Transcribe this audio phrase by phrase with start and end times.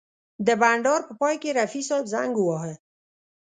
[0.47, 2.73] د بنډار په پای کې رفیع صاحب زنګ وواهه.